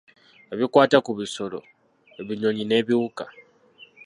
[0.53, 1.59] Ebikwata ku bisolo,
[2.19, 3.25] ebinyonyi n'ebiwuka.